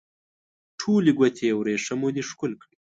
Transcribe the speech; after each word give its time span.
ټولې 0.79 1.11
ګوتې 1.17 1.43
یې 1.49 1.53
وریښمو 1.57 2.07
دي 2.15 2.21
ښکل 2.29 2.51
کړي 2.61 2.75